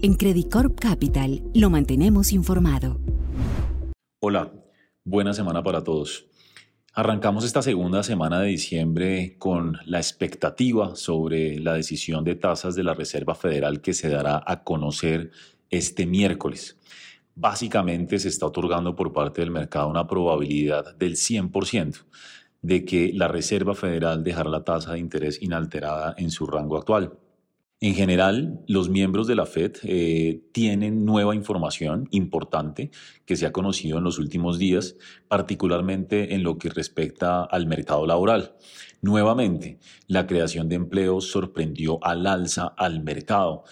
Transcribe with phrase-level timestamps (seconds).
[0.00, 3.00] En Credit Corp Capital lo mantenemos informado.
[4.20, 4.52] Hola,
[5.04, 6.26] buena semana para todos.
[6.94, 12.84] Arrancamos esta segunda semana de diciembre con la expectativa sobre la decisión de tasas de
[12.84, 15.32] la Reserva Federal que se dará a conocer
[15.68, 16.78] este miércoles.
[17.34, 22.04] Básicamente se está otorgando por parte del mercado una probabilidad del 100%
[22.62, 27.18] de que la Reserva Federal dejará la tasa de interés inalterada en su rango actual.
[27.80, 32.90] En general, los miembros de la Fed eh, tienen nueva información importante
[33.24, 34.96] que se ha conocido en los últimos días,
[35.28, 38.56] particularmente en lo que respecta al mercado laboral.
[39.00, 39.78] Nuevamente,
[40.08, 43.62] la creación de empleos sorprendió al alza al mercado.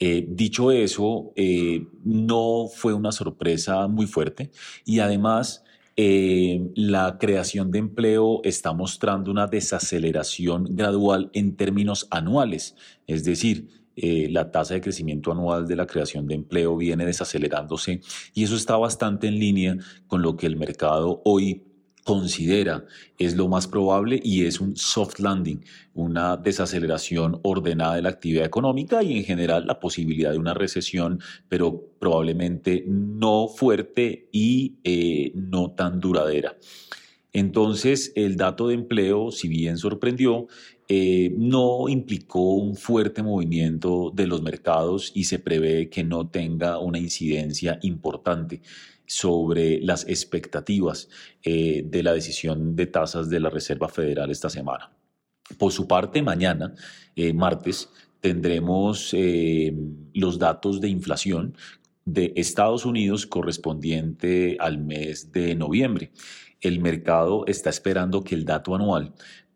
[0.00, 4.50] Eh, dicho eso, eh, no fue una sorpresa muy fuerte
[4.84, 5.62] y además
[6.04, 12.74] eh, la creación de empleo está mostrando una desaceleración gradual en términos anuales,
[13.06, 18.00] es decir, eh, la tasa de crecimiento anual de la creación de empleo viene desacelerándose
[18.34, 19.76] y eso está bastante en línea
[20.08, 21.62] con lo que el mercado hoy
[22.04, 22.84] considera
[23.18, 25.64] es lo más probable y es un soft landing,
[25.94, 31.20] una desaceleración ordenada de la actividad económica y en general la posibilidad de una recesión,
[31.48, 36.56] pero probablemente no fuerte y eh, no tan duradera.
[37.34, 40.48] Entonces, el dato de empleo, si bien sorprendió,
[40.88, 46.78] eh, no implicó un fuerte movimiento de los mercados y se prevé que no tenga
[46.78, 48.60] una incidencia importante
[49.12, 51.08] sobre las expectativas
[51.42, 54.90] eh, de la decisión de tasas de la Reserva Federal esta semana.
[55.58, 56.74] Por su parte, mañana,
[57.14, 57.90] eh, martes,
[58.20, 59.74] tendremos eh,
[60.14, 61.54] los datos de inflación
[62.06, 66.10] de Estados Unidos correspondiente al mes de noviembre.
[66.62, 69.12] El mercado está esperando que el dato anual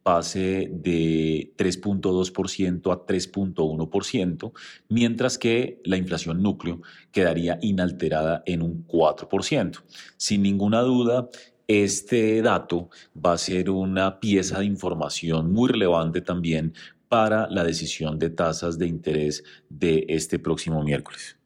[0.06, 4.52] pase de 3.2% a 3.1%,
[4.88, 9.82] mientras que la inflación núcleo quedaría inalterada en un 4%.
[10.16, 11.28] Sin ninguna duda,
[11.66, 16.72] este dato va a ser una pieza de información muy relevante también
[17.08, 21.36] para la decisión de tasas de interés de este próximo miércoles.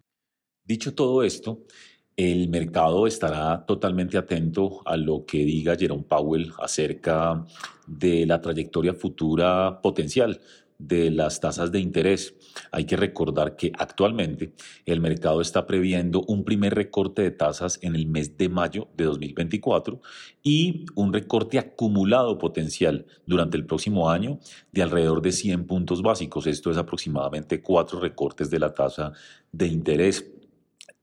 [0.66, 1.64] Dicho todo esto,
[2.20, 7.46] el mercado estará totalmente atento a lo que diga Jerome Powell acerca
[7.86, 10.38] de la trayectoria futura potencial
[10.76, 12.34] de las tasas de interés.
[12.72, 14.52] Hay que recordar que actualmente
[14.84, 19.04] el mercado está previendo un primer recorte de tasas en el mes de mayo de
[19.04, 20.02] 2024
[20.42, 24.40] y un recorte acumulado potencial durante el próximo año
[24.72, 26.46] de alrededor de 100 puntos básicos.
[26.46, 29.12] Esto es aproximadamente cuatro recortes de la tasa
[29.52, 30.30] de interés.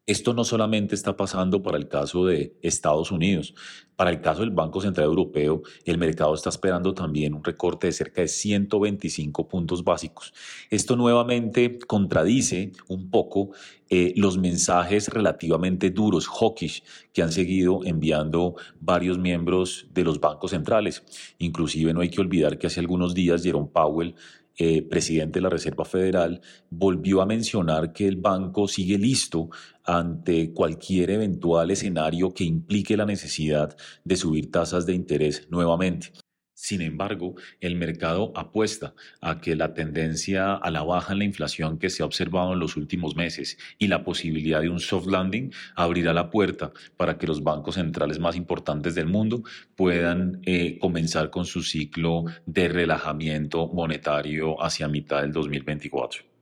[0.07, 3.53] Esto no solamente está pasando para el caso de Estados Unidos,
[3.97, 7.93] para el caso del Banco Central Europeo, el mercado está esperando también un recorte de
[7.93, 10.33] cerca de 125 puntos básicos.
[10.69, 13.49] Esto nuevamente contradice un poco
[13.89, 20.51] eh, los mensajes relativamente duros, hawkish, que han seguido enviando varios miembros de los bancos
[20.51, 21.03] centrales.
[21.37, 24.15] Inclusive no hay que olvidar que hace algunos días Jerome Powell
[24.57, 29.49] eh, presidente de la Reserva Federal, volvió a mencionar que el banco sigue listo
[29.83, 36.11] ante cualquier eventual escenario que implique la necesidad de subir tasas de interés nuevamente.
[36.59, 41.77] Sin embargo, el mercado apuesta a que la tendencia a la baja en la inflación
[41.77, 45.51] que se ha observado en los últimos meses y la posibilidad de un soft landing
[45.75, 49.43] abrirá la puerta para que los bancos centrales más importantes del mundo
[49.75, 56.36] puedan eh, comenzar con su ciclo de relajamiento monetario hacia mitad del 2024.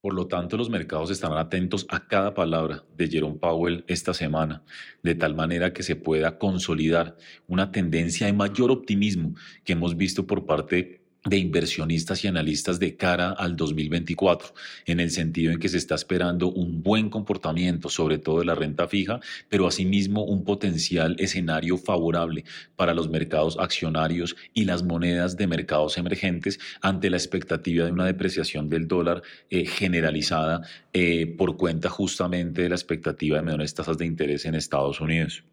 [0.00, 4.62] Por lo tanto, los mercados estarán atentos a cada palabra de Jerome Powell esta semana,
[5.02, 7.16] de tal manera que se pueda consolidar
[7.48, 12.96] una tendencia de mayor optimismo que hemos visto por parte de inversionistas y analistas de
[12.96, 14.54] cara al 2024,
[14.86, 18.54] en el sentido en que se está esperando un buen comportamiento, sobre todo de la
[18.54, 22.44] renta fija, pero asimismo un potencial escenario favorable
[22.76, 28.06] para los mercados accionarios y las monedas de mercados emergentes ante la expectativa de una
[28.06, 30.62] depreciación del dólar eh, generalizada
[30.92, 35.44] eh, por cuenta justamente de la expectativa de menores tasas de interés en Estados Unidos.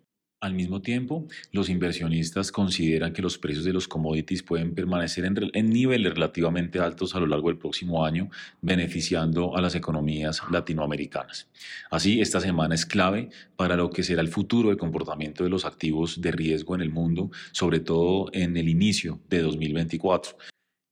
[0.41, 5.69] Al mismo tiempo, los inversionistas consideran que los precios de los commodities pueden permanecer en,
[5.69, 8.29] niveles relativamente altos a lo largo del próximo año,
[8.61, 11.47] beneficiando a las economías latinoamericanas.
[11.89, 15.65] Así, esta semana es clave para lo que será el futuro del comportamiento de los
[15.65, 20.37] activos de riesgo en el mundo, sobre todo en el inicio de 2024.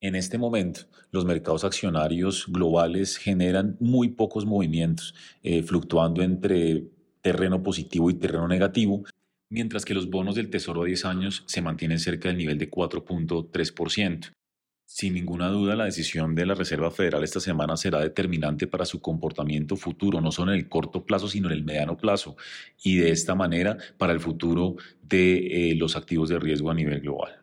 [0.01, 0.81] En este momento,
[1.11, 5.13] los mercados accionarios globales generan muy pocos movimientos,
[5.43, 6.85] eh, fluctuando entre
[7.21, 9.03] terreno positivo y terreno negativo,
[9.53, 12.71] mientras que los bonos del Tesoro a 10 años se mantienen cerca del nivel de
[12.71, 14.31] 4.3%.
[14.83, 18.99] Sin ninguna duda, la decisión de la Reserva Federal esta semana será determinante para su
[18.99, 22.35] comportamiento futuro, no solo en el corto plazo, sino en el mediano plazo,
[22.83, 26.99] y de esta manera para el futuro de eh, los activos de riesgo a nivel
[27.01, 27.42] global.